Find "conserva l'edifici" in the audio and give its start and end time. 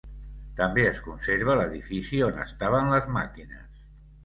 1.07-2.23